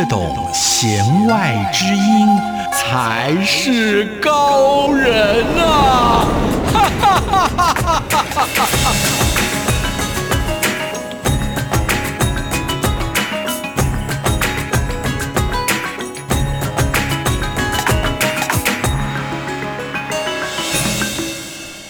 [0.00, 2.26] 得懂弦外之音，
[2.72, 6.26] 才是高人啊！
[6.72, 7.74] 哈哈哈哈
[8.08, 8.92] 哈哈！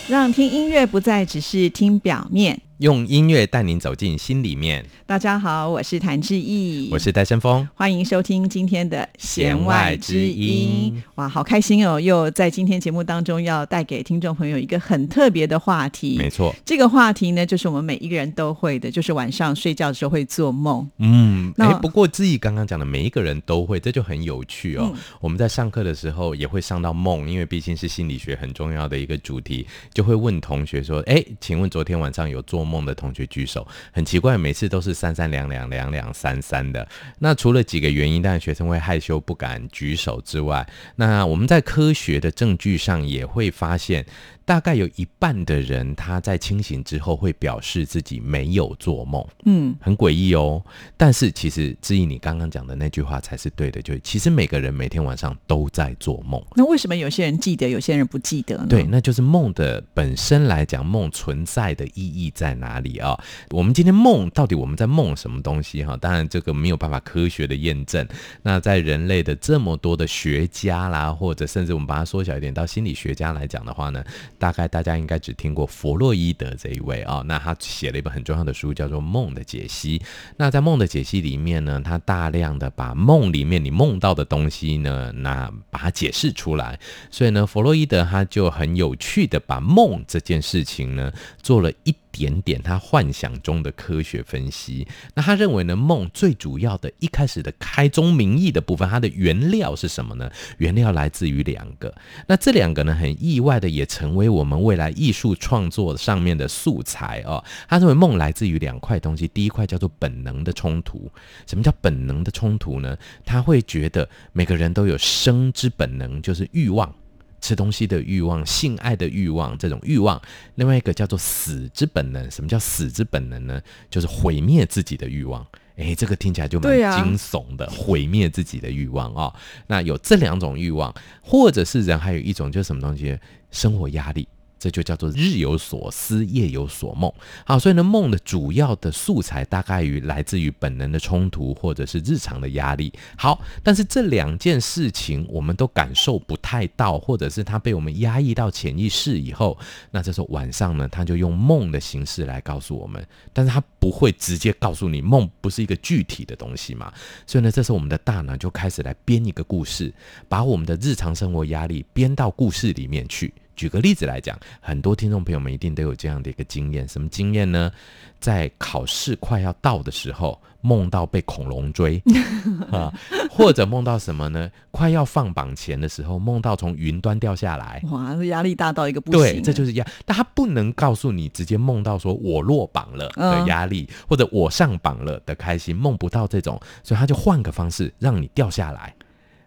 [0.08, 2.60] 让听音乐不再只是听表面。
[2.80, 4.82] 用音乐带您走进心里面。
[5.04, 11.02] 大家好，我是谭志毅，我是戴森峰，欢迎收听今天的弦外之音。
[11.16, 12.00] 哇，好开心哦！
[12.00, 16.16] 又在今天节目当中要带给听众朋友一个很特别的话题。
[16.16, 20.88] 没错，这个话题呢，就是我们每一个人都会的，就是晚上睡觉的时候会做梦。
[21.00, 24.90] 嗯，哎，不过志毅刚刚讲的每一个人都会，这就很有趣哦。
[25.20, 36.86] 我们在上课的时候也会上到梦，因为毕竟是心理学很重要的一个主题，就会问同学说：“哎，请问昨天晚上有做梦？”梦的同学举手，很奇怪，每次都是三三两两两两三三的。
[37.18, 44.06] 那除了几个原因，但学生会害羞不敢举手之外，那我们在科学的证据上也会发现。
[44.50, 50.60] 大概有一半的人，他在清醒之后会表示自己没有做梦，嗯，很诡异哦。
[50.96, 56.44] 但是其实，志毅你刚刚讲的那句话才是对的，就其实每个人每天晚上都在做梦。
[56.56, 58.66] 那为什么有些人记得，有些人不记得呢？
[58.68, 63.16] 对，那就是梦的本身来讲，梦存在的意义在哪里啊？
[63.50, 65.96] 我们今天梦到底我们在梦什么东西哈？
[65.96, 68.04] 当然这个没有办法科学的验证。
[68.42, 74.02] 那在人类的这么多的学家啦，或者甚至我们把它缩小一点到心理学家来讲的话呢？
[74.40, 79.98] 大概大家应该只听过弗洛伊德这一位啊，那他写了一本很重要的书，叫做《梦的解析》。
[80.38, 86.80] 那在《梦的解析》里面呢，他大量的把梦里面你梦到的东西呢，那把它解释出来。
[87.10, 91.12] 所以呢，弗洛伊德他就很有趣的把梦这件事情呢，
[91.42, 91.94] 做了一。
[92.20, 100.30] 点点他幻想中的科学分析，那他认为呢，梦最主要的一开始的开宗明义的部分，它的原料是什么呢？
[100.58, 101.94] 原料来自于两个，
[102.26, 107.42] 那这两个呢，很意外的也成为我们未来艺术创作上面的素材哦。
[107.66, 111.10] 他认为梦来自于两块东西，第一块叫做本能的冲突。
[111.46, 112.94] 什么叫本能的冲突呢？
[113.24, 116.94] 他会觉得每个人都有生之本能，就是欲望。
[117.40, 120.20] 吃东西的欲望、性爱的欲望，这种欲望；
[120.56, 122.30] 另外一个叫做死之本能。
[122.30, 123.60] 什么叫死之本能呢？
[123.88, 125.46] 就是毁灭自己的欲望。
[125.76, 129.32] 诶，这个听起来就蛮惊悚的，毁灭自己的欲望啊。
[129.66, 133.18] 那有这两种欲望，或者是人还有一种就是什么东西？
[133.50, 134.28] 生活压力。
[134.60, 137.10] 这就叫做日有所思，夜有所梦。
[137.46, 142.92] 好，所以呢，梦的主要的素材大概于来自于本能的冲突，或者是日常的压力。
[143.16, 149.58] 好，但是这两件事情我们都感受不太到，或者是它被我们压抑到潜意识以后，
[149.90, 156.92] 那这时候晚上呢，他就用梦的形式来告诉我们，但是它不会直接告诉你，梦不是一个具体的东西嘛。
[157.26, 159.90] 所以呢，这时候我们的大脑就开始来编一个故事，
[160.28, 163.32] 把我们的日常生活压力编到故事里面去。
[163.60, 167.70] 举个例子来讲，很多听众朋友们一定都有这样的一个经验，什么经验呢？
[168.18, 172.02] 在考试快要到的时候，梦到被恐龙追
[172.72, 172.90] 啊，
[173.30, 174.50] 或者梦到什么呢？
[174.70, 179.20] 快要放榜前的时候，梦到从云端掉下来，哇，压力大到一个不行。
[179.20, 188.94] 对，这就是压，但他不能告诉你直接梦到说我落榜了的压力，或者我上榜了的开心，梦不到这种，所以他就换个方式让你掉下来。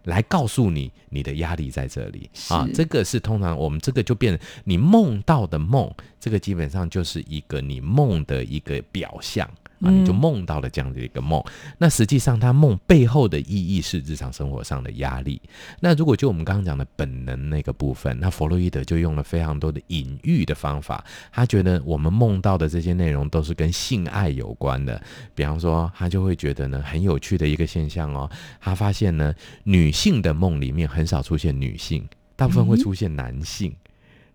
[0.04, 2.66] 来告诉你，你的压力在这里啊！
[2.72, 5.90] 这个是通常我们这个就变成你梦到的梦，
[6.20, 9.48] 这个基本上就是一个你梦的一个表象。
[9.84, 11.42] 啊，你就梦到了这样的一个梦，
[11.78, 15.40] 那实际上他梦背后的意义是日常生活上的压力。
[15.80, 25.00] 那如果就我们刚刚讲的本能那个部分，那弗洛伊德就用了非常多的隐喻的方法，他觉得我们梦到的这些内容都是跟性爱有关的。
[25.34, 28.30] 比方说，他就会觉得呢，很有趣的一个现象哦，
[28.60, 29.34] 他发现呢，
[29.64, 32.06] 女性的梦里面很少出现女性，
[32.36, 33.74] 大部分会出现男性，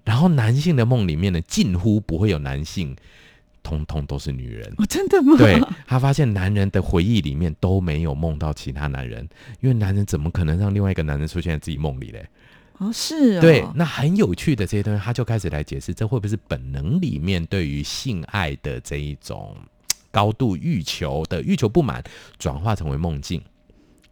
[0.04, 2.96] 然后男性的梦里面呢，近乎不会有男性。
[3.64, 4.72] 通通都是女人。
[4.78, 5.38] 哦，真的吗？
[5.38, 9.28] 对他发现男人的回忆里面都没有梦到其他男人，
[9.62, 12.26] 因为男人怎么可能让另外一个男人出现在自己梦里嘞？
[12.78, 19.56] 哦，是哦，对，那很有趣的这些东西，他就开始来解释，这会不会是本能里面对于性爱的这一种
[20.12, 22.02] 高度欲求的欲求不满，
[22.38, 23.42] 转化成为梦境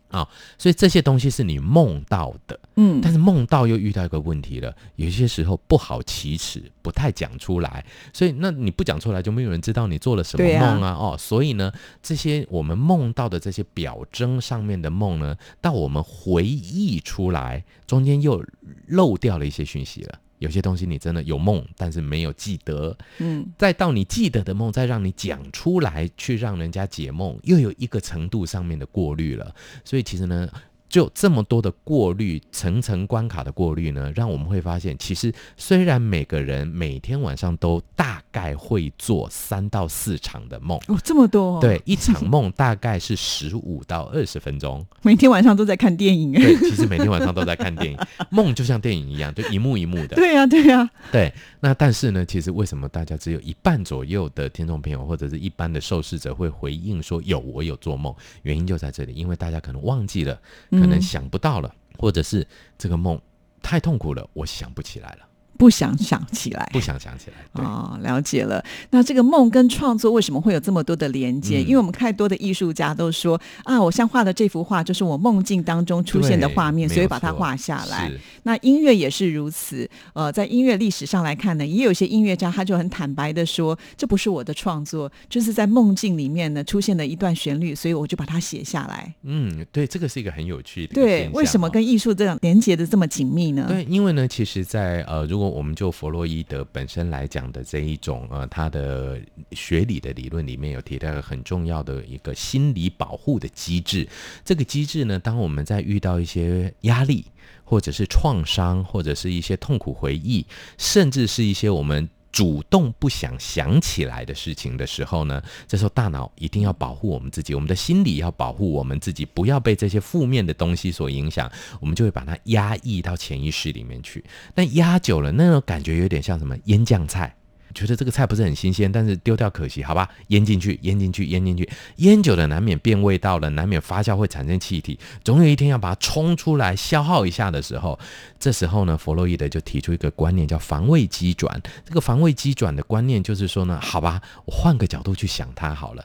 [0.10, 0.28] 啊、
[0.58, 10.94] 所以这些东西是你梦到的，嗯但是梦到又遇到一个问题了，有些时候不好启齿，不太讲出来，所以那你不讲出来，就没有人知道你做了什么梦啊。
[10.94, 11.72] 哦，所以呢，
[12.02, 18.44] 这些我们梦到的这些表征上面的梦呢，到我们回忆出来，中间又
[18.88, 20.20] 漏掉了一些讯息了。
[20.40, 29.54] 有些东西你真的有梦，但是没有记得，嗯，再到你记得的梦，再让你讲出来，去让人家解梦，又有一个程度上面的过滤了。
[29.84, 30.50] 所以其实呢，
[30.88, 40.78] 就这么多的过滤，层层关卡的过滤呢，让我们会发现，其实虽然每个人每天晚上都大概会做三到四场的梦。
[40.88, 44.86] 哦，这么多、哦，，对，一场梦大概是十五到二十分钟。
[45.02, 47.98] 每天晚上都在看电影，哎，对，其实每天晚上都在看电影，
[48.30, 50.16] 梦就像电影一样，就一幕一幕的。
[50.16, 58.14] 对呀、对呀、对，那但是呢，其实为什么大家只有一半左右的听众朋友或者是一般的受试者会回应说有我有做梦？
[58.44, 60.40] 原因就在这里，因为大家可能忘记了，
[60.72, 62.46] 可能嗯想不到了，或者是
[62.78, 63.20] 这个梦
[63.62, 65.27] 太痛苦了，我想不起来了，
[65.58, 67.38] 不想想起来，不想想起来。
[67.54, 68.64] 对，哦，了解了。
[68.92, 71.58] 那这个梦跟创作为什么会有这么多的连接？
[71.58, 78.12] 嗯因为我们太多的艺术家都说啊，我像画的这幅画就是我梦境当中出现的画面，所以把它画下来。
[78.44, 79.90] 那音乐也是如此。
[80.14, 89.14] 呃，在音乐历史上来看呢，也有一些音乐家他就很坦白的说，这不是我的创作，就是在梦境里面呢出现了一段旋律，所以我就把它写下来。
[89.24, 93.66] 嗯，对，这个是一个很有趣的对，为什么跟艺术这样连接的这么紧密呢？
[93.68, 99.20] 对，因为呢，其实在，呃，如果我们就弗洛伊德本身来讲的这一种呃，他的
[99.52, 104.08] 学理的理论里面有提到很重要的一个心理保护的机制。
[104.44, 107.26] 这个机制呢，当我们在遇到一些压力，
[107.64, 110.46] 或者是创伤，或者是一些痛苦回忆，
[110.78, 124.24] 甚至是一些我们主动不想想起来的事情的时候呢，这时候大脑一定要保护我们自己，我们的心理要保护我们自己，不要被这些负面的东西所影响，我们就会把它压抑到潜意识里面去。
[124.54, 127.37] 但压久了，那种感觉有点像什么腌酱菜。
[127.78, 130.10] 觉得这个菜不是很新鲜，但是丢掉可惜，好吧？
[130.30, 138.00] 腌进去，腌进去，腌进去，腌久了难免变味道了，难免发酵会产生气体，总有一天要把它冲出来消耗一下的时候，
[138.40, 141.62] 这时候呢，弗洛伊德就提出一个观念叫防卫机转。
[141.86, 146.04] 这个防卫机转的观念就是说呢，好吧，我换个角度去想它好了。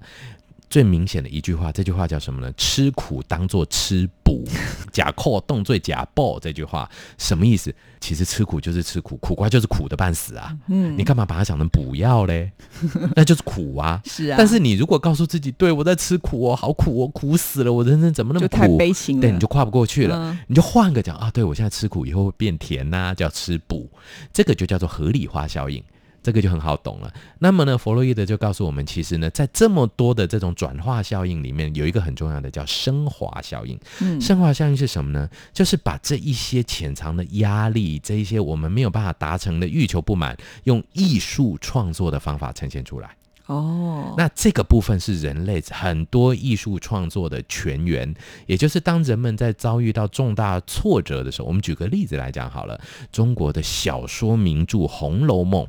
[0.72, 2.50] 最明显的一句话，这句话叫什么呢？
[2.56, 4.42] 吃苦当做吃补，
[4.90, 6.40] 假扣动罪假报。
[6.40, 7.74] 这句话什么意思？
[8.00, 10.56] 其实吃苦就是吃苦，苦瓜就是苦的半死啊。
[10.68, 12.50] 嗯你干嘛把它想成补药嘞？
[13.14, 14.00] 那就是苦啊。
[14.06, 18.56] 是啊，但是你如果告诉自己，对我在吃苦哦，好苦哦，苦死了，我人生怎么那么苦？
[18.56, 19.20] 太悲情了。
[19.20, 20.16] 对，你就跨不过去了。
[20.16, 23.90] 嗯你就换个讲啊，对我现在吃苦，以后会变甜呐、叫吃补，
[24.32, 25.84] 这个就叫做合理化效应。
[26.22, 27.12] 这个就很好懂了。
[27.38, 33.78] 那么呢，弗洛伊德就告诉我们，其实呢，在这么多的这种转化效应里面，有一个很重要的叫升华效应。
[34.00, 35.28] 嗯升华效应是什么呢？
[35.52, 43.16] 就是把这一些潜藏的压力，这一些我们没有办法达成的欲求不满，用艺术创作的方法呈现出来。
[43.46, 48.14] 哦，那这个部分是人类很多艺术创作的泉源，
[48.46, 55.64] 也就是当人们在遭遇到重大挫折的时候，我们举个例子来讲好了，中国的小说名著《红楼梦》。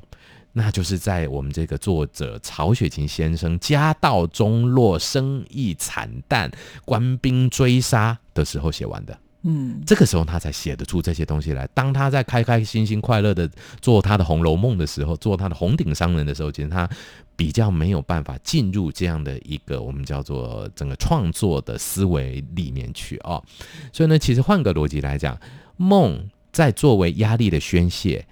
[0.53, 6.49] 那就是在我们这个作者曹雪芹先生家道中落、生意惨淡、
[6.85, 9.17] 官兵追杀的时候写完的。
[9.45, 11.67] 嗯，这个时候他才写得出这些东西来。
[11.73, 13.49] 当他在开开心心、快乐的
[13.81, 16.89] 做他的《红楼梦》的时候，做他的红顶商人的时候，其实他
[17.35, 23.43] 比较没有办法进入这样的一个我们叫做整个创作的思维里面去哦。
[23.91, 25.37] 所以呢，其实换个逻辑来讲，
[25.75, 28.25] 梦在作为压力的宣泄，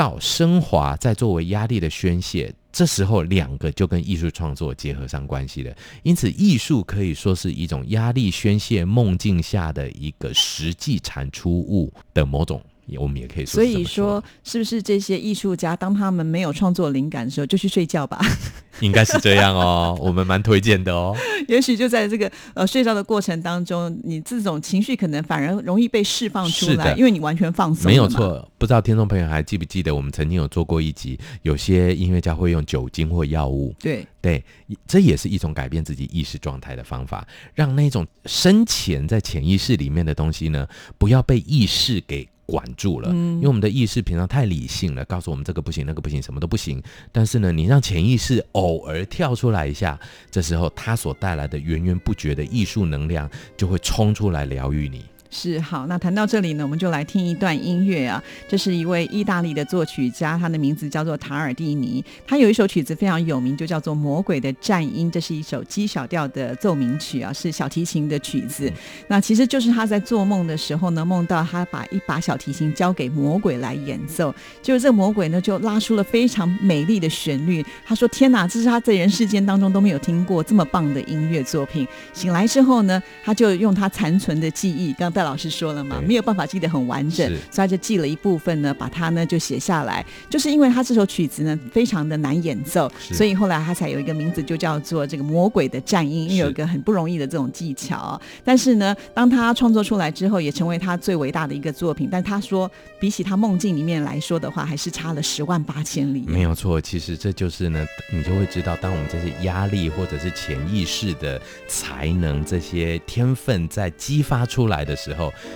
[0.00, 5.76] 到升华再作为压力的宣泄，这时候两个就跟艺术创作结合上关系了。
[6.02, 12.64] 因此，艺术可以说是一种压力宣泄梦境下的一个实际产出物的某种，
[12.98, 18.20] 我们也可以说所以说，是不是这些艺术家当他们没有创作灵感的时候，就去睡觉吧？
[18.80, 21.16] 应该是这样哦， 我们蛮推荐的哦。
[21.48, 27.90] 也许就在这个呃睡觉的过程当中，你这种情绪可能反而容易被释放出来，因为你完全放松。
[27.90, 28.10] 没有。
[28.10, 34.42] 错，不知道听众朋友还记不记得，我们曾经有做过一集，有些音乐家会用酒精或药物，对，对，
[34.84, 40.66] 这也是一种改变自己意识状态的方法，让那种深潜在潜意识里面的东西呢，
[40.98, 46.82] 不要被意识给管住了，因为我们的意识平常太理性了，告诉我们这个不行，那个不行，什么都不行。
[47.12, 49.98] 但是呢，你让潜意识偶尔跳出来一下，
[50.30, 55.04] 这时候它所带来的源源不绝的艺术能量就会冲出来疗愈你。
[55.30, 58.22] 是好，那谈到这里呢，我们就来听一段音乐啊。
[58.48, 62.04] 这是一位意大利的作曲家，他的名字叫做塔尔蒂尼。
[62.26, 65.06] 他有一首曲子非常有名，就叫做《魔鬼的战音》。
[65.10, 68.70] 这是一首 G 小调的奏鸣曲啊，是小提琴的曲子。
[69.06, 77.64] 那其实就是他在做梦的时候呢，梦到他把一把小提琴交给魔鬼来演奏，就是这个魔鬼呢就拉出了非常美丽的旋律。
[77.86, 90.02] 他说：“天哪，这是他在人世间当中都没有听过这么棒的音乐作品。”醒来之后呢，他就用他残存的记忆，刚戴老师说了嘛，没有办法记得很完整，是所以他就记了一部分呢，把它呢就写下来。
[90.30, 98.18] 就是因为他这首曲子呢非常的难演奏，是所以后来他才有一个名字，就叫做这个魔鬼的战音，因为有一个很不容易的这种技巧。
[98.42, 102.08] 但是呢，当他创作出来之后，也成为他最伟大的一个作品。
[102.10, 106.24] 但他说，比起他梦境里面来说的话，还是差了十万八千里。
[106.26, 115.09] 没有错，其实这就是呢，你就会知道，当我们这些压力或者是潜意识的才能、这些天分在激发出来的时候，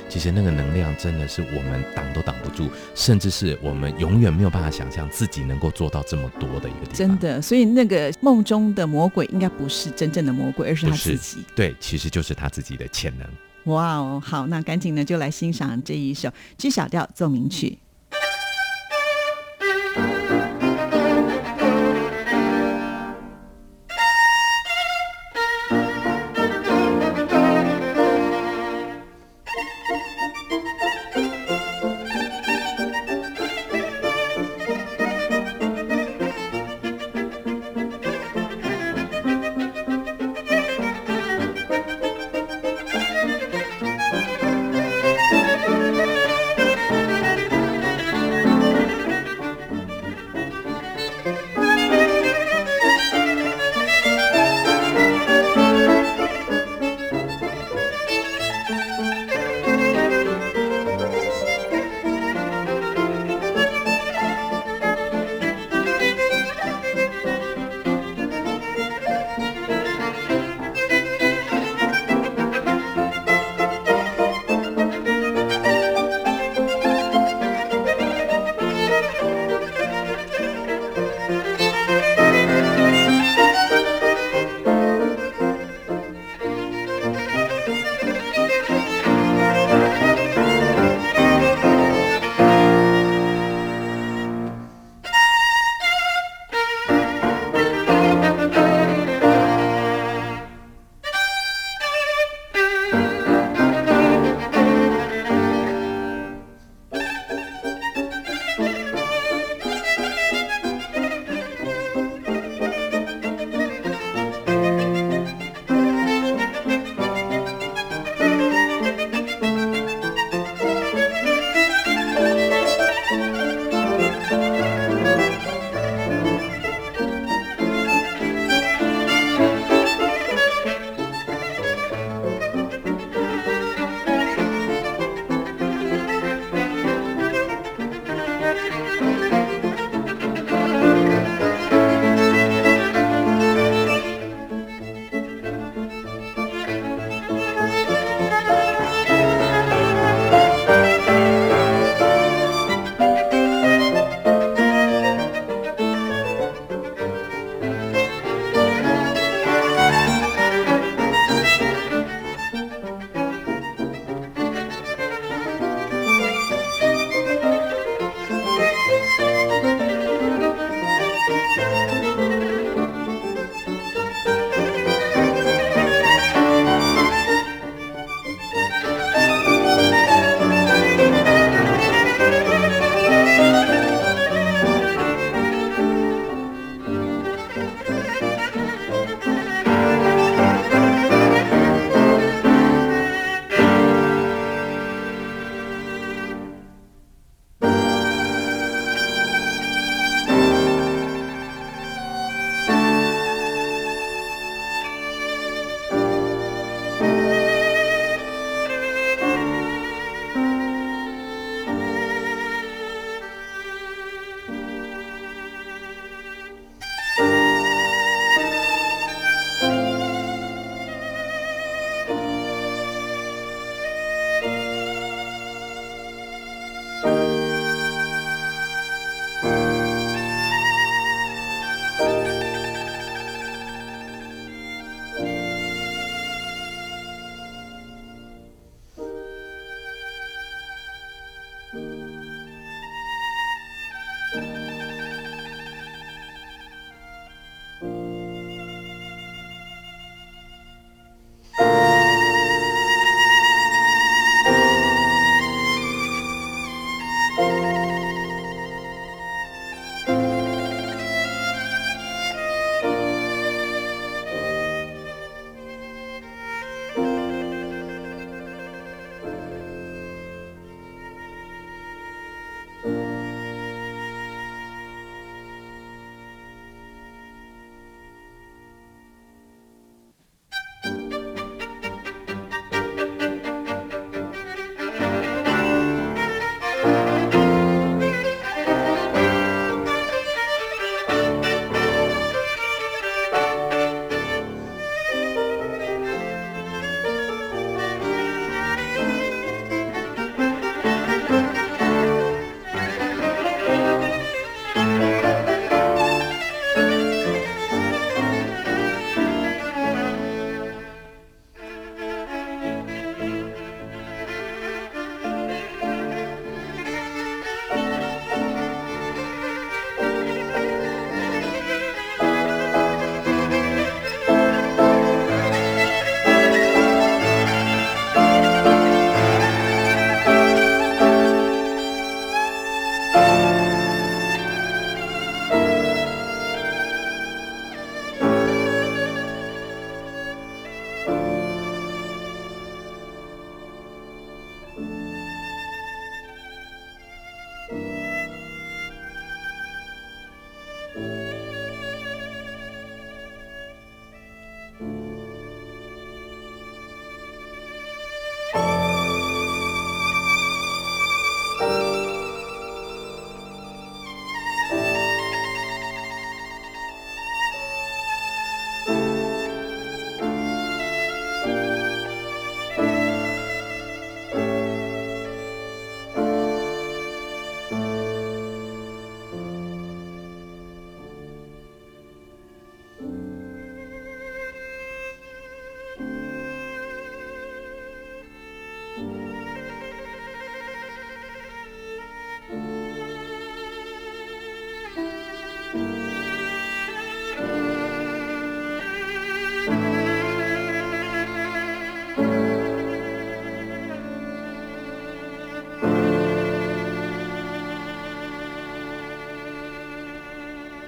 [0.09, 6.95] 其实那个能量真的是我们挡都挡不住，甚至是我们永远没有办法想象自己能够做到这么多的一个地方。
[6.95, 11.39] 真的，所以那个梦中的魔鬼应该不是真正的魔鬼，而是他自己。
[11.55, 13.27] 对，其实就是他自己的潜能。
[13.73, 17.69] 哇哦，好，那赶紧呢就来欣赏这一首 G 小调奏鸣曲。《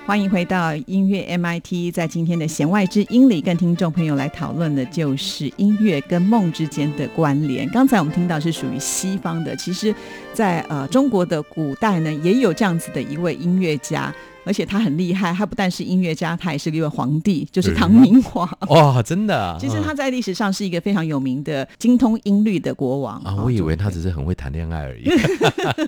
[0.06, 7.68] 欢迎回到音乐 MIT，在今天的弦外之音里，跟听众朋友来讨论的就是音乐跟梦之间的关联。
[7.70, 9.92] 刚才我们听到是属于西方的，其实
[10.32, 14.14] 在呃中国的古代呢，也有这样子的一位音乐家。
[14.46, 18.48] 而且他很厉害，他不但是音乐家，他也是一位皇帝，就是唐明皇。
[18.68, 19.36] 哇，真的！
[19.36, 25.10] 啊 其实他在历史上是一个非常有名的、精通音律的国王啊，我以为他只是很会谈恋爱而已。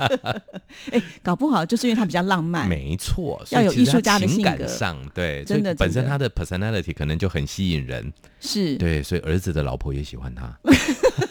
[0.91, 2.69] 哎，搞不好就是因为他比较浪漫。
[2.69, 8.13] 没错，要有艺术家的性格上，对，真的本身他的 personality 可能就很吸引人。
[8.41, 10.59] 是，对，所以儿子的老婆也喜欢他。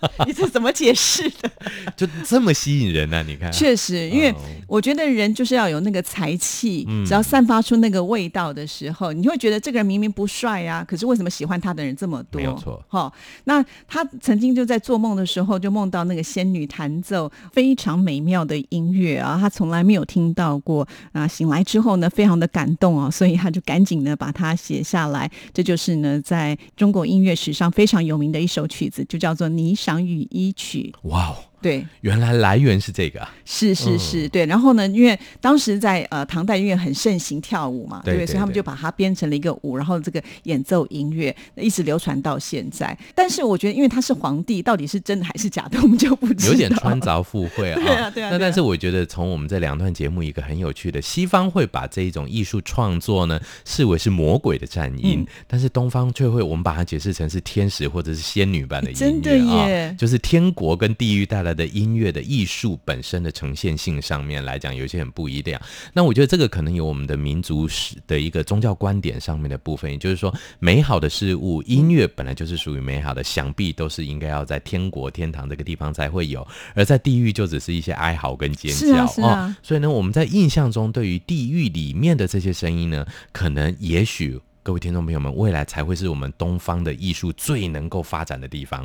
[0.26, 1.50] 你是怎么解释的？
[1.96, 3.22] 就这么吸引人呢？
[3.26, 4.34] 你看，确实，因为
[4.66, 12.40] 我觉得人就是要有那个才气，只要散发出那个味道的时候，你会觉得这个人明明不帅呀，可是为什么喜欢他的人这么多？
[12.40, 13.12] 没有错，哈。
[13.44, 21.26] 那他曾经就在做梦的时候，就梦到那个仙女弹奏非常美妙的音乐啊，他从来没有听到过啊。
[21.26, 25.30] 醒来之后呢，非常的感动啊，所以他就赶紧呢把它写下来。
[25.52, 30.92] 这就是呢，在中国音乐史上非常有名的一首曲子，就叫做《霓赏雨衣曲》。
[31.08, 31.36] 哇哦！
[31.66, 33.34] 对，原来来源是这个啊！
[33.44, 34.46] 是是是，对。
[34.46, 38.26] 然后呢，因为当时在呃唐代，音乐很盛行跳舞嘛，对不对？
[38.26, 42.96] 所以他们就把它编成了一个舞，然后这个演奏音乐一直流传到现在。
[43.14, 46.52] 但是我觉得，因为他是皇帝，到底是真的还是假的，我们就不知道。
[46.52, 47.80] 有点穿凿附会啊！
[47.82, 48.30] 对 啊对啊。
[48.30, 62.46] 那但是我觉得，从我们这两段节目，一个很有趣的，西方会把这一种艺术创作呢视为是魔鬼的战音，但是东方却会我们把它解释成是天使或者是仙女般的音乐啊，就是天国跟地狱带来的音乐的艺。
[62.46, 65.60] 术本身的呈现性上面来讲，有些很不一样。
[65.92, 79.52] 那我觉得这个可能有我们的民族史的一个宗教观点上面的部分，也就是说，美好的事物，音乐本来就是属于美好的，想必都是应该要在天国、天堂这个地方才会有，而在地狱就只是一些哀嚎跟尖叫哦。
[79.60, 84.40] 所以呢，我们在印象中对于地狱里面的这些声音呢，可能也许。
[84.66, 88.84] 各位听众朋友们，未来才会是我们东方的艺术最能够发展的地方，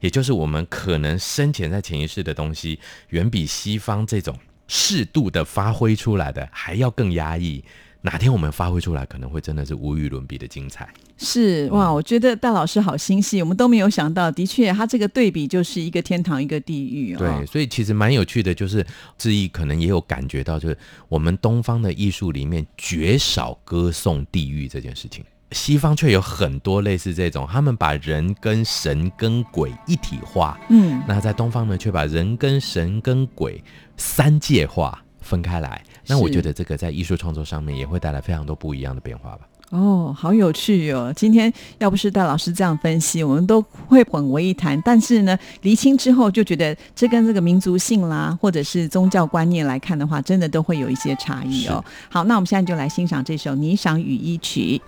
[0.00, 7.64] 也就是我们可能深潜在潜意识的东西，远比西方这种适度的发挥出来的还要更压抑。
[8.04, 10.92] 哪天我们发挥出来，可能会真的是无与伦比的精彩。
[11.16, 17.14] 是哇，我觉得戴老师好心细，我们都没有想到，的确，他这个对比就是一个天堂，一个地狱。
[17.14, 18.84] 对，所以其实蛮有趣的，就是
[19.16, 20.76] 志毅可能也有感觉到，就是
[21.08, 30.58] 我们东方的艺术里面绝少歌颂地狱这件事情，西方却有很多类似这种，他们把人跟神跟鬼一体化。
[30.70, 33.62] 嗯，那在东方呢，却把人跟神跟鬼
[33.96, 35.84] 三界化分开来。
[36.12, 39.40] 那我觉得这个在艺术创作上面也会带来非常多不一样的变化吧。
[39.70, 41.10] 哦，好有趣哦！
[41.16, 44.78] 今天要不是戴老师这样分析，我们都会混为一谈。
[44.84, 51.82] 但是呢，厘清之后就觉得这跟这个民族性啦，或者是宗教观念来看的话，真的都会有一些差异哦。
[52.10, 54.78] 好，那我们现在就来欣赏这首《霓裳羽衣曲》。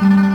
[0.00, 0.29] Música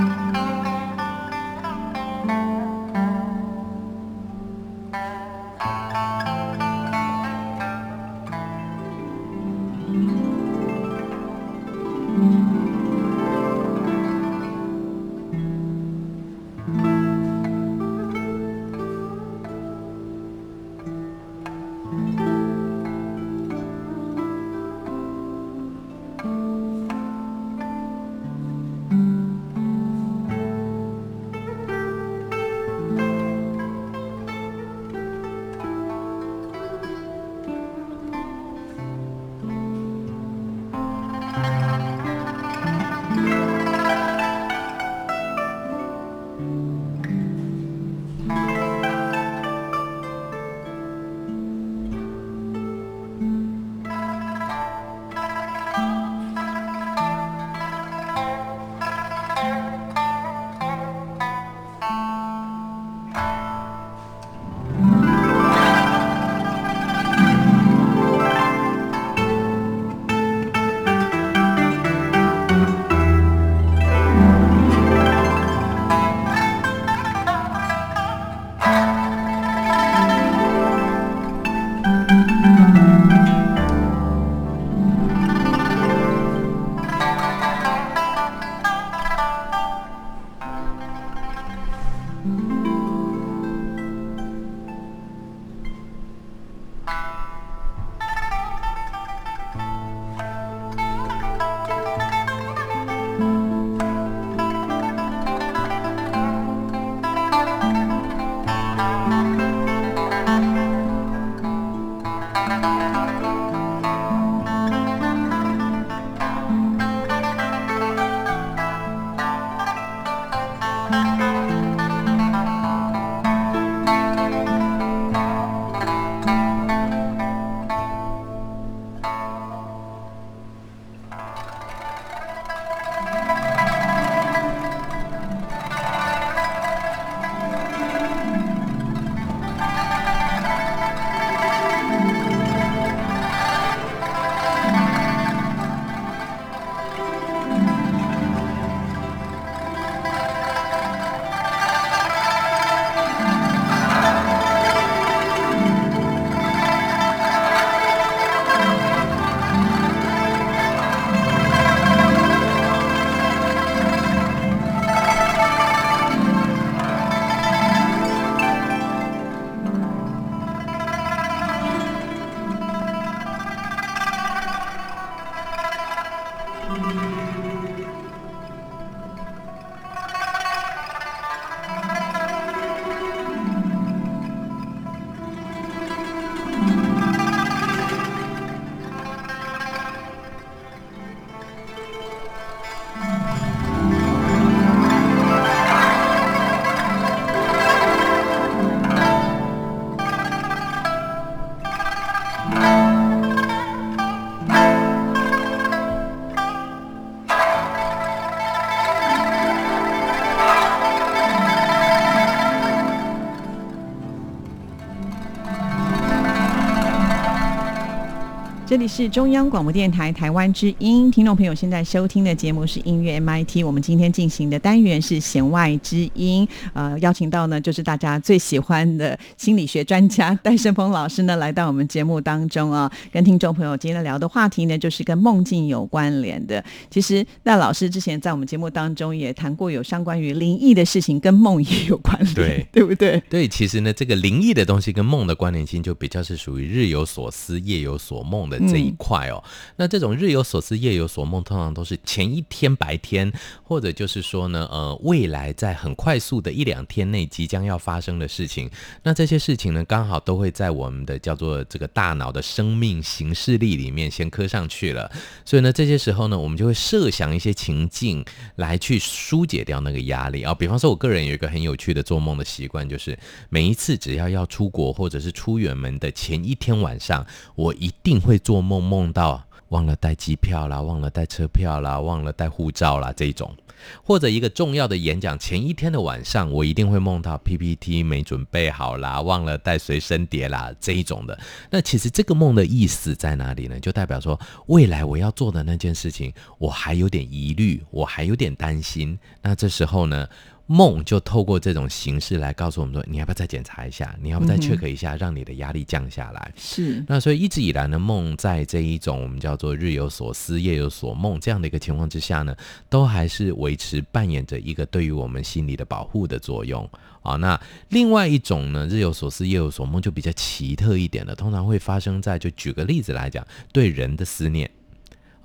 [218.75, 223.65] 这里是中央广播电台台湾之音，听众朋友现在收听的节目是音乐 MIT。
[223.65, 236.61] 我们今天进行的单元是弦外之音，呃，邀请到呢就是大家最喜欢的心理学专家戴胜峰老师呢来到我们节目当中啊，跟听众朋友今天聊的话题呢就是跟梦境有关联的。
[236.91, 243.23] 其实戴老师之前在我们节目当中也谈过有相关于灵异的事情，跟梦也有关联，对 对不对？
[243.29, 249.43] 对，其实呢，这个灵异的东西跟梦的关联性就比较是属于日有所思，夜有所梦的这一块哦。
[249.77, 253.31] 那这种日有所思，夜有所梦，通常都是前一天白天，
[253.63, 258.69] 或者就是说呢，呃，未来在很快速的一两天内即将要发生的事情。
[259.03, 265.11] 那这些事情呢，刚好都会在我们的叫做这个大脑的生命形式力里面先刻上去了。
[265.43, 268.23] 所以呢，这些时候呢，我们就会设想一些情境
[268.55, 270.53] 来去疏解掉那个压力啊。
[270.53, 273.17] 比方说，我个人有一个很有趣的做梦的习惯，就是
[273.49, 277.25] 每一次只要要出国或者是出远门的前一天晚上，
[277.55, 283.53] 我一定会做做梦，梦到忘了带机票啦，忘了带车票啦，忘了带护照啦这一种。
[284.01, 291.37] 或者一个重要的演讲前一天的晚上，我一定会梦到 PPT 没准备好啦，忘了带随身碟啦这一种的。
[291.69, 293.77] 那其实这个梦的意思在哪里呢？
[293.77, 299.19] 就代表说未来我要做的那件事情，我还有点疑虑，我还有点担心。
[299.41, 300.25] 那这时候呢？
[300.67, 304.15] 梦就透过这种形式来告诉我们说，你要不要再检查一下？
[304.21, 306.51] 你要不要再 check 一下，让你的压力降下来？
[306.55, 307.03] 是。
[307.07, 312.55] 那所以一直以来呢，梦在这一种我们叫做日有所思，夜有所梦这样的一个情况之下呢，
[312.89, 316.89] 都还是维持扮演着一个对于我们心理的保护的作用
[317.21, 317.35] 啊。
[317.35, 324.69] 那另外一种呢，日有所思，夜有所梦就比较奇特一点的，通常会发生在就举个例子来讲，对人的思念。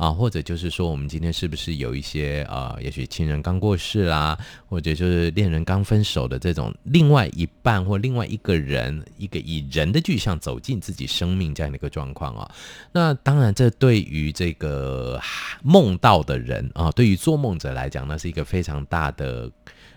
[0.01, 4.35] 啊，或者就是说，我们今天是不是有一些呃，也许亲人刚过世啦，
[4.67, 12.51] 或者就是恋人刚分手的这种另外一半或另外一个人，一个以人的具象走进自己生命这样的一个状况啊。
[12.93, 15.21] 那当然，这对于这个
[15.63, 19.51] 梦到的人啊，对于做梦者来讲，那是一个非常大的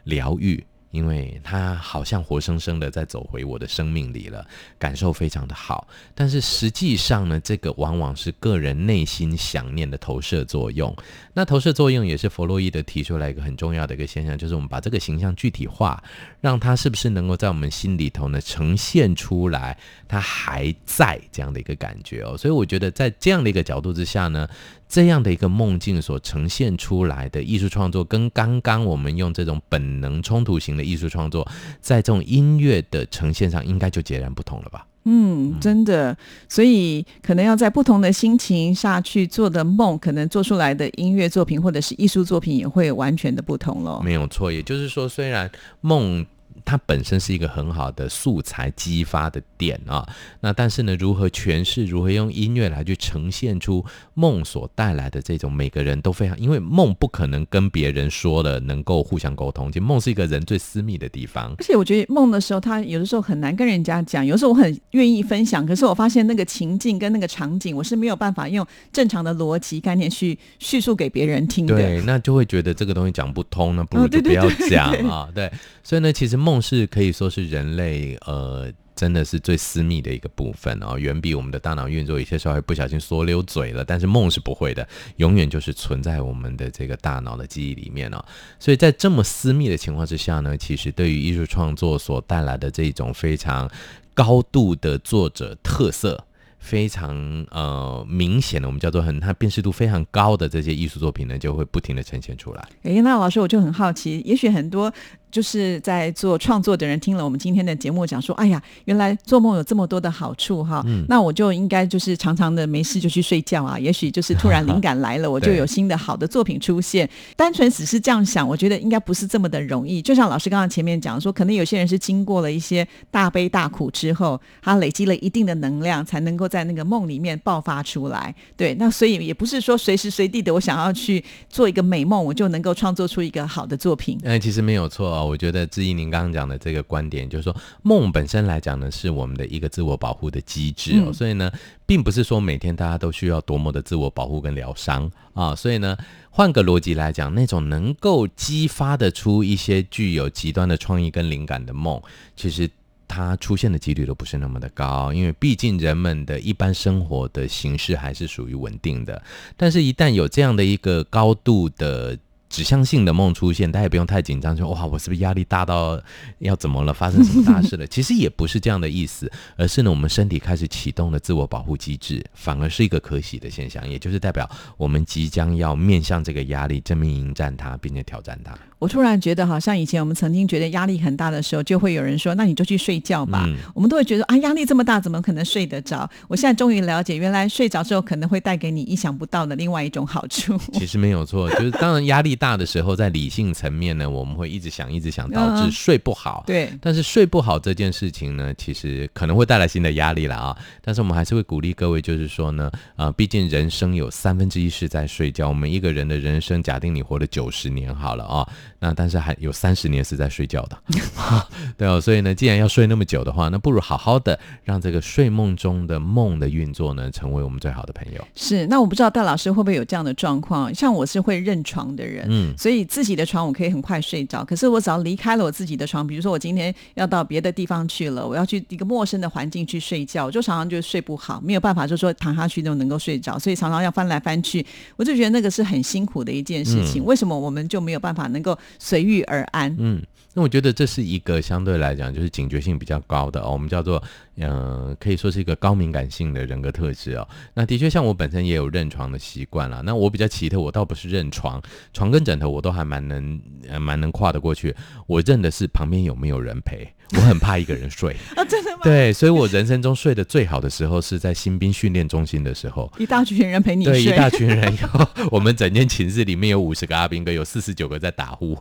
[0.03, 0.61] 疗愈。
[0.93, 4.45] 因为他好像活生生的在走回我的生命里了，
[4.77, 5.87] 感受非常的好。
[6.13, 10.95] 但是实际上呢，这个往往是个人内心想念的投射作用。
[11.33, 16.01] 那投射作用也是弗洛伊德提出来一个很重要的一个现象，就是我们把这个形象具体化，
[16.39, 19.75] 让它是不是能够在我们心里头呢呈现出来，
[20.07, 22.37] 它还在这样的一个感觉哦。
[22.37, 24.47] 所以我觉得在这样的一个角度之下呢。
[24.93, 31.47] 这样的一个梦境所呈现出来的艺术创作，跟刚刚我们用这种本能冲突型的艺术创作，
[31.81, 34.85] 在这种音乐的呈现上，应该就截然不同了吧？
[35.05, 36.15] 嗯，真的，
[36.47, 43.99] 所以可能要在不同的心情下去做的梦，可能做出来的音乐作品或者是艺术作品也会完全的不同了。
[44.03, 45.49] 没有错，也就是说，虽然
[45.81, 46.23] 梦。
[46.65, 50.07] 它本身是一个很好的素材激发的点啊。
[50.41, 61.53] 那但是呢，如何诠释，如何用音乐来去呈现出梦所带来的这种每个人都非常，因为梦不可能跟别人说了能够互相沟通，其实梦是一个人最私密的地方。
[61.57, 71.75] 而且我觉得梦的时候，他有的时候很难跟人家讲，有时候我很愿意分享，可是我发现那个情境跟那个场景，我是没有办法用正常的逻辑概念去叙述给别人听的。
[71.75, 75.29] 对，那就会觉得这个东西讲不通，那不如就不要对讲对啊。
[75.33, 75.51] 对，
[75.83, 78.71] 所以呢，其实梦梦是可以说是人类呃。
[78.95, 88.23] 真的是最私密的一个部分哦，远比我们的大脑运作有些时候会不小心说溜嘴了，但是梦是不会的，永远就是存在我们的这个大脑的记忆里面哦。
[88.59, 93.67] 所以在这么私密的情况之下呢，其实对于艺术创作所带来的这种非常
[94.13, 96.23] 高度的作者特色。
[96.59, 102.65] 非常呃明显的，我们叫做很它辨识度非常高的这些艺术作品呢，就会不停的呈现出来。
[102.83, 104.89] 诶，那老师我就很好奇，也许很多
[105.33, 117.09] 就是在做创作的人听了我们今天的节目，讲说，哎呀，原来做梦有这么多的好处哈，嗯那我就应该就是常常的没事就去睡觉啊， 也许就是突然灵感来了，我就有新的好的作品出现。
[117.35, 120.03] 单纯只是这样想，我觉得应该不是这么的容易。
[120.03, 128.33] 就像老师刚刚前面讲说，可能有些人是经过了一些大悲大苦之后，他累积了一定的能量，才能够在那个梦里面爆发出来。
[128.55, 134.19] 对，那所以也不是说随时随地的我想要去做一个美梦，我就能够创作出一个好的作品。
[134.21, 135.22] 嗯，其实没有错哦。
[135.25, 141.05] 我觉得志毅您刚刚讲的这个观点，就是说梦本身来讲呢，是我们的一个自我保护的机制哦。
[141.07, 141.51] 嗯所以呢，
[141.85, 145.55] 并不是说每天大家都需要多么的自我保护跟疗伤啊。
[145.55, 145.97] 所以呢，
[146.29, 152.01] 换个逻辑来讲，那种能够激发得出一些具有极端的创意跟灵感的梦，
[152.35, 152.69] 其实。
[153.05, 159.21] 它出现的几率都不是那么的高，因为毕竟人们的一般生活的形式还是属于稳定的。
[159.55, 162.17] 但是，一旦有这样的一个高度的
[162.53, 165.99] 指向性的梦出现，大家也不用太紧张，说哇，我是不是压力大到
[166.37, 167.85] 要怎么了，发生什么大事了？
[167.89, 178.55] 其实也不是这样的意思，而是呢，我们身体开始启动了自我保护机制，反而是一个可喜的现象，也就是代表我们即将要面向这个压力，正面迎战它，并且挑战它。
[178.77, 183.45] 我突然觉得，好像以前我们曾经觉得压力很大的时候，就会有人说：“那你就去睡觉吧。
[183.47, 186.07] 嗯我们都会觉得啊，压力这么大，怎么可能睡得着？
[186.27, 190.59] 我现在终于了解，原来睡着之后可能会带给你意想不到的另外一种好处。
[190.73, 196.43] 其实没有错，就是当然压力大的时候，在理性层面呢，我们会一直想，一直想，导致嗯睡不好。
[196.45, 200.57] 对，但是睡不好这件事情呢，其实可能会带来新的压力了啊。
[200.81, 205.47] 但是我们还是会鼓励各位，就是说呢，呃，毕竟人生有三分之一是在睡觉。
[205.47, 208.45] 我们一个人的人生，假定你活了九十年好了啊，
[208.77, 210.77] 那但是还有三十年是在睡觉的，
[211.77, 212.01] 对哦。
[212.01, 218.27] 所以呢，既然要睡那么久的话，那不如好好的让这个睡梦中的梦的运作呢，成为我们最好的朋友。
[218.35, 218.67] 是。
[218.67, 220.75] 那我不知道戴老师会不会有这样的状况？
[220.75, 224.43] 像我是会认床的人，嗯所以自己的床我可以很快睡着。
[224.43, 234.65] 可是我只要离开了我自己的床，比如说我今天要到别的地方去了，我要去一个陌生的环境去睡觉，我就常常就睡不好，没有办法，就说躺下去就能够睡着，所以常常要翻来翻去，
[234.95, 237.01] 我就觉得那个是很辛苦的一件事情。
[237.01, 239.75] 嗯为什么我们就没有办法能够随遇而安？
[239.77, 240.01] 嗯，
[240.33, 244.01] 那我觉得这是一个相对来讲就是警觉性比较高的哦，我们叫做
[244.37, 247.27] 呃，可以说是一个高敏感性的人格特质哦。
[247.53, 249.81] 那的确，像我本身也有认床的习惯了。
[249.83, 251.61] 那我比较奇特，我倒不是认床，
[251.93, 254.75] 床跟枕头我都还蛮能呃蛮能跨得过去。
[255.07, 258.15] 我认的是旁边有没有人陪， 我很怕一个人睡。
[258.35, 258.79] 啊， 真的吗？
[258.83, 262.91] 对，所以我人生中睡得最好的时候是在新兵训练中心的时候。
[262.97, 268.57] 一大群人陪你对，一，大群人有， 我们整间寝室里面有五十个阿兵哥，有四十九个在打呼，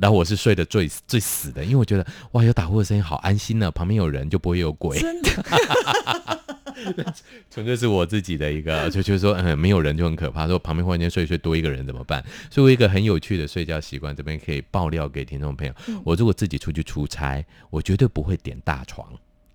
[0.00, 6.40] 然后我是睡得最最死的，因为我觉得哇，有打呼的声音好安心呢、旁边有人就不会有鬼，真的。
[7.50, 12.24] 纯粹是我自己的一个，就就是说，嗯，没有人就很可怕，说旁边忽然间睡一睡多一个人怎么办？
[12.50, 19.08] 所以我一个很有趣的睡觉习惯，这边可以爆料给听众朋友，我如果自己出去出差，我绝对不会点大床。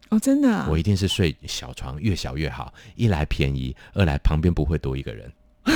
[0.10, 2.74] 哦，真的、啊，我一定是睡小床，越小越好。
[2.96, 5.32] 一来便宜，二来旁边不会多一个人。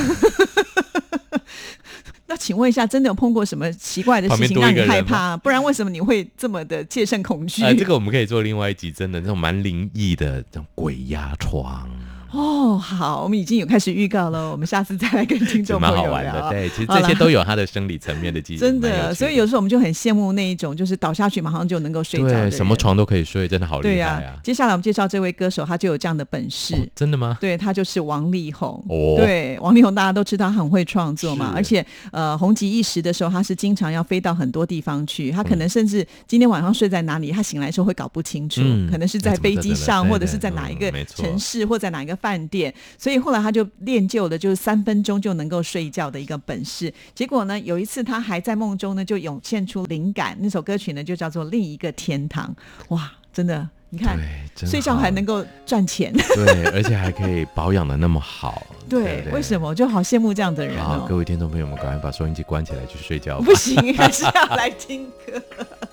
[2.27, 5.37] 那请问一下，真的有碰过什么奇怪的事情让你害怕？
[5.37, 7.63] 不然为什么你会这么的戒慎恐惧？
[7.63, 11.87] 呃，这个我们可以做另外一集，真的那种蛮灵异的这种鬼压床，
[12.35, 16.49] 哦，好，我们已经有开始预告了，我们下次再来跟听众 朋友好玩的。
[16.49, 24.35] 对，其实这些都有它的生理层面的记忆，真蛮的，所以有时候我们就很羡慕那一种，就是倒下去马上就能够睡着对什么床都可以睡，真的好、厉害啊！
[24.43, 26.75] 接下来我们介绍这位歌手，他就有这样的本事。
[26.75, 27.37] 哦真的吗？
[27.39, 46.91] 对他就是王力宏，哦对王力宏大家都知道他很会创作嘛，而且呃红极一时的时候，他是经常要飞到很多地方去，他可能甚至今天晚上睡在哪里，他醒来的时候会搞不清楚，嗯可能是在飞机上，或者是在哪一个城市，或在哪一个饭店，所以后来他就练就了就是三分钟就能够睡觉的一个本事。
[47.13, 52.55] 结果呢，有一次他还在梦中呢，就涌现出灵感，那首歌曲呢就叫做《另一个天堂》。
[52.95, 54.17] 哇，真的，你看
[54.55, 59.67] 睡觉还能够赚钱，对，而且还可以保养的那么好， 对，为什么？
[59.69, 61.05] 我就好羡慕这样的人哦。
[61.07, 65.39] 各位听众朋友们，赶快把收音机关起来去睡觉，不行，还是要来听歌。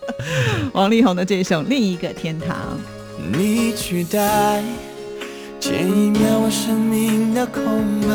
[0.73, 2.79] 王力宏的这一首《另一个天堂》，
[3.37, 4.92] 你取代。
[5.63, 7.63] 前一秒我生命的空
[8.01, 8.11] 白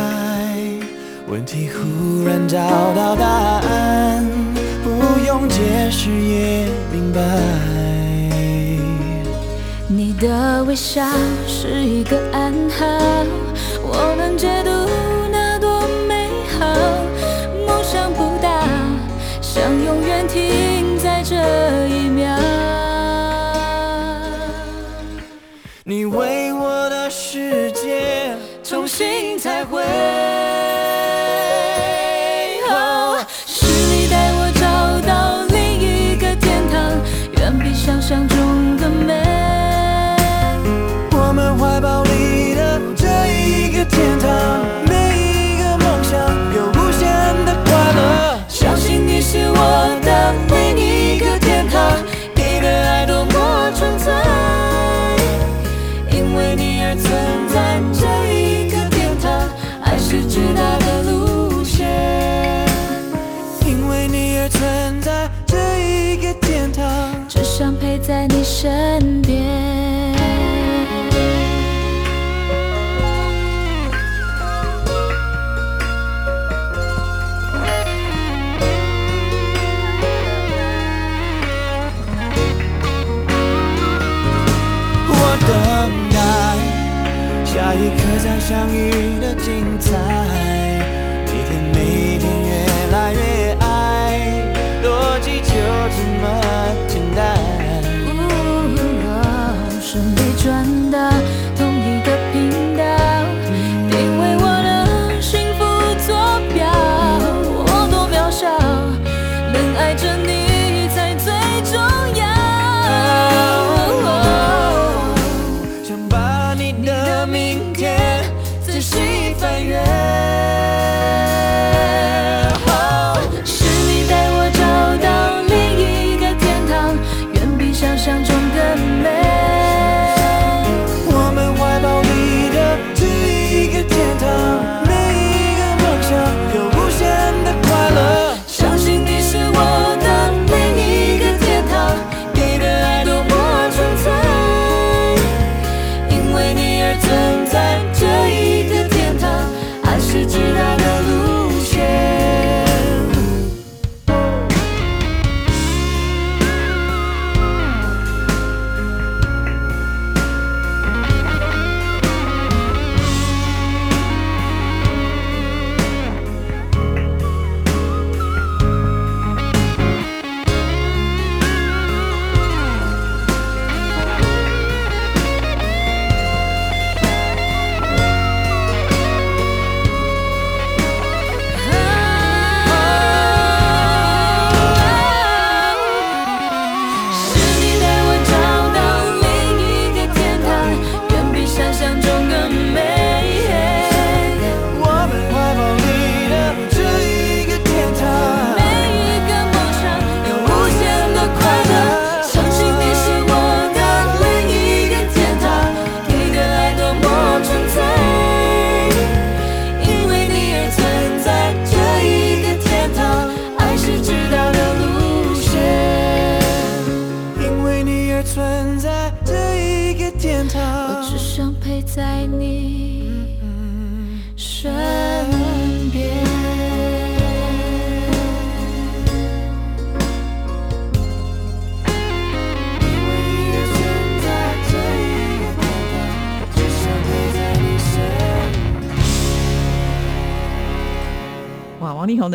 [1.29, 2.59] 问题忽然找
[2.93, 4.25] 到答案
[4.83, 7.21] 不用解释也明白
[9.87, 11.01] 你的微笑
[11.47, 12.85] 是一个暗号
[13.81, 15.06] 我能解读。
[28.87, 29.83] 心才会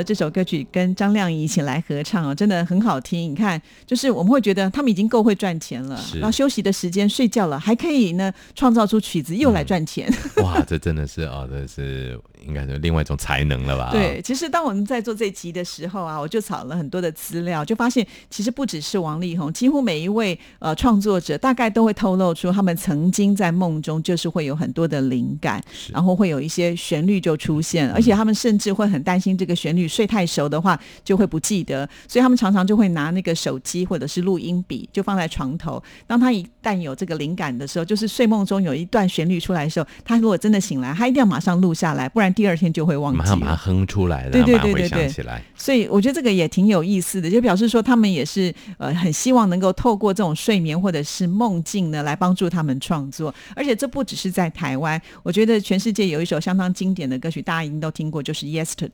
[0.01, 3.33] 这首歌曲跟张靓颖一起来合唱哦，真的很好听。
[3.33, 10.09] 你看，就是我们会觉得他们已经够会赚钱了，然后休息的时间睡觉了，还可以呢创造出曲子又来赚钱。
[10.37, 12.17] 哇，这真的是哦，这是
[12.47, 13.91] 应该是另外一种才能了吧？
[13.93, 25.63] 对，其实当我们在做这集的时候啊，我就找了很多的资料，就发现其实不只是王力宏，几乎每一位呃创作者大概都会透露出他们曾经在梦中就是会有很多的灵感，
[25.93, 43.23] 然后会有一些旋律就出现，而且他们甚至会很担心这个旋律睡太熟的话就会不记得，所以他们常常就会拿那个手机或者是录音笔就放在床头，当他一旦有这个灵感的时候，就是睡梦中有一段旋律出来的时候，他如果真的醒来，他一定要马上录下来，不然第二天就会忘记了。
[43.25, 45.43] 马上把它哼出来，对对对对对想起来。
[45.55, 58.91] 所以我觉得这个也挺有意思的，就表示说他们也是呃很希望能够透过这种睡眠或者是梦境呢来帮助他们创作，而且这不只是在台湾，我觉得全世界有一首相当经典的歌曲，大家一定都听过，就是《Yesterday》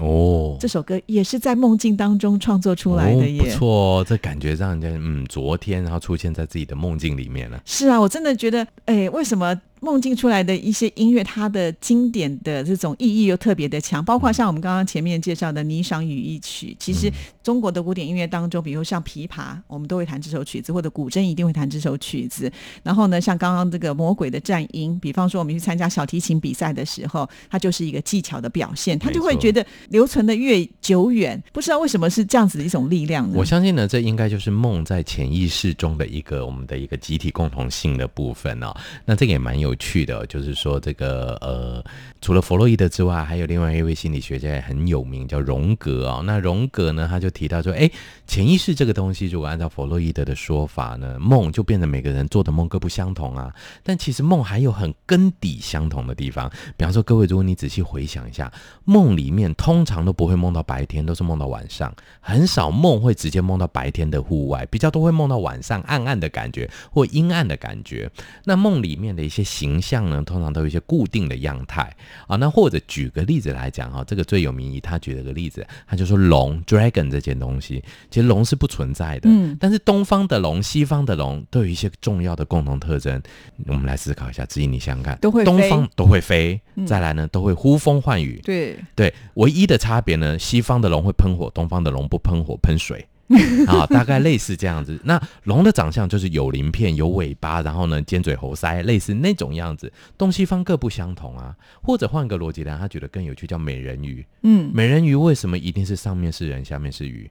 [0.00, 3.42] 哦，这首歌也是在梦境当中创作出来的哦、耶。
[3.42, 7.60] 不错哦，这感觉让人家嗯，昨天然后出现在自己的梦境里面了。
[7.64, 14.04] 是啊，我真的觉得，哎，为什么梦境出来的一些音乐，它的经典的这种意义又特别的强？
[14.04, 17.10] 包括像我们刚刚前面介绍的《霓裳羽衣曲》，其实
[17.42, 22.50] 中国的古典音乐当中，比如像琵琶，我们都会弹这首曲子，或者古筝一定会弹这首曲子。
[22.82, 31.40] 然后呢，像刚刚这个《魔鬼的战音》，比方说我们去参加小提琴比赛的时候，它就是一个技巧的表现，它就会觉得留存的越久远。
[31.52, 33.34] 不知道为什么是这样子的一种力量呢？
[33.36, 38.74] 我相信呢，这应该就是梦在潜意识中的一个我们的一个集体共同性的部分哦。
[39.04, 41.84] 那这个也蛮有有趣的、就是说这个呃，
[42.20, 46.22] 除了弗洛伊德之外，还有另外一位心理学家也很有名，叫荣格哦。
[46.24, 47.90] 那荣格呢，他就提到说，哎，
[48.26, 53.54] 潜意识这个东西，如果按照弗洛伊德的说法呢，梦就变成每个人做的梦各不相同啊。
[53.82, 58.50] 但其实梦还有很根底相同的地方，比方说，各位，如果你仔细回想一下，
[58.84, 68.10] 梦里面通常都不会梦到白天，都是梦到晚上，很少梦会直接梦到白天的户外，比较都会梦到晚上暗暗的感觉或阴暗的感觉。
[68.44, 71.92] 那梦里面的一些形象呢，通常都有一些固定的样态
[72.28, 72.36] 啊。
[72.36, 83.20] 那或者举个例子来讲哈，这个最有名以他举了个例子，他就说龙 dragon 这件东西，其实龙是不存在的，嗯但是东方的龙、西方的龙都有一些重要的共同特征。
[83.66, 93.04] 我们来思考一下，子怡你想想看，都会飞东方都会飞，嗯再来呢都会呼风唤雨，对，对，唯一的差别呢，西方的龙会喷火，东方的龙不喷火，喷水。
[93.68, 94.98] 啊，大概类似这样子。
[95.04, 99.92] 那龙的长相就是有鳞片、有尾巴，然后呢尖嘴猴腮，类似那种样子。
[100.16, 101.54] 东西方各不相同啊。
[101.82, 104.24] 或者换个逻辑来，他觉得更有趣，叫美人鱼。
[104.42, 107.30] 嗯，美人鱼为什么一定是上面是人，下面是鱼？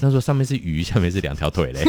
[0.00, 1.84] 那说上面是鱼，下面是两条腿嘞？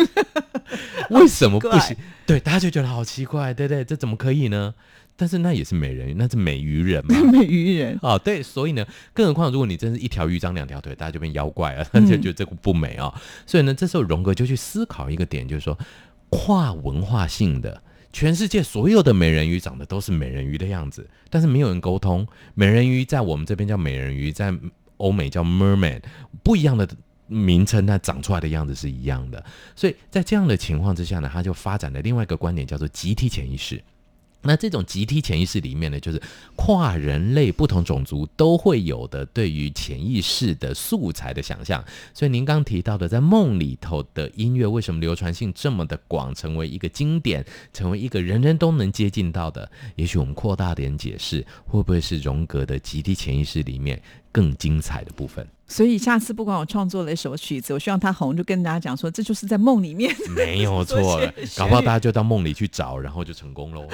[1.10, 1.96] 为什么不行？
[2.26, 3.84] 对，大家就觉得好奇怪，对不对？
[3.84, 4.74] 这怎么可以呢？
[5.16, 7.16] 但是那也是美人鱼，那是美鱼人嘛。
[7.32, 7.98] 美鱼人。
[8.02, 13.14] 哦，对，所以呢，更何况如果你真是一条鱼长两条腿，大家就变妖怪了， 就觉得这个不美啊、
[13.46, 15.78] 所以呢，这时候荣格就去思考一个点，就是说
[16.30, 17.82] 跨文化性的。
[18.14, 22.28] 全世界所有的美人鱼长得都是美人鱼的样子，但是没有人沟通。
[22.56, 24.54] 美人鱼在我们这边叫美人鱼，在
[24.98, 26.02] 欧美叫 merman，
[26.44, 26.86] 不一样的
[27.28, 29.42] 名称，但长出来的样子是一样的。
[29.78, 33.82] 所以在这样的情况之下呢，他就发展了另外一个观点，叫做集体潜意识。
[34.44, 36.22] 那这种集体潜意识里面呢，就是
[36.56, 41.84] 跨人类、不同种族都会有的对于潜意识的素材的想象。
[42.14, 49.70] 所以您刚提到的，在梦里头的音乐为什么流传性这么的广，成为一个经典，成为一个人人都能接近到的？
[49.96, 55.48] 也许我们扩大点解释，会不会是荣格的集体潜意识里面更精彩的部分？
[55.68, 63.88] 所以下次不管我创作了一首曲子，我希望它红，就跟大家讲说，这就是在梦里面没有错 了，搞不好大家就到梦里去找，然后就成功喽。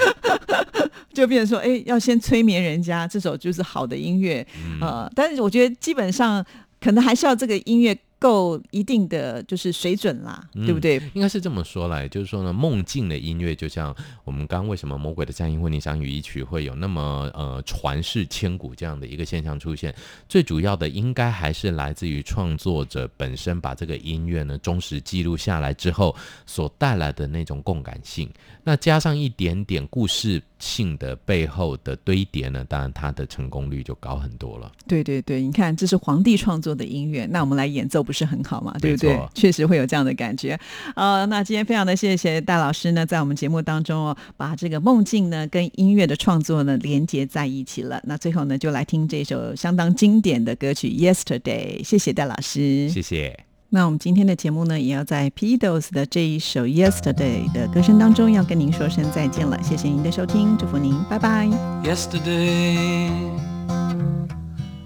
[1.17, 4.45] 就变成说，哎，要先催眠人家，这首就是好的音乐，
[4.79, 6.45] 呃，但是我觉得基本上
[6.79, 11.01] 可能还是要这个音乐够一定的就是水准啦，对不对？
[11.13, 19.93] 应该是这么说来，就是说呢，梦境的音乐就像我们刚刚为什么《魔鬼的战音》或《霓裳羽衣曲》会有那么呃传世千古这样的一个现象出现，
[20.27, 26.15] 最主要的应该还是来自于创作者本身把这个音乐呢忠实记录下来之后
[26.45, 28.29] 所带来的那种共感性，
[28.63, 34.71] 那加上一点点故事性的背后的堆叠呢，当然它的成功率就高很多了。
[34.87, 38.73] 对对对，你看，这是皇帝创作的音乐，那我们来演奏不是很好嘛？
[38.81, 39.19] 对不对？
[39.35, 40.57] 确实会有这样的感觉。
[40.95, 48.01] 呃，那今天非常的谢谢戴老师呢，在我们节目当中哦，把这个梦境呢跟音乐的创作呢连接在一起了。
[48.05, 52.89] 那最后呢，就来听这首相当经典的歌曲《Yesterday》，谢谢戴老师。
[52.89, 53.37] 谢谢。
[53.69, 59.61] 那我们今天的节目呢，也要在 Beatles 的这一首《Yesterday》的歌声当中，要跟您说声再见了。
[59.61, 61.47] 谢谢您的收听，祝福您，拜拜。
[61.83, 63.56] Yesterday,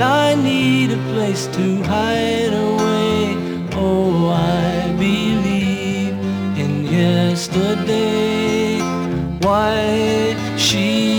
[0.00, 3.36] I need a place to hide away.
[3.74, 6.14] Oh, I believe
[6.58, 8.80] in yesterday.
[9.40, 11.09] Why she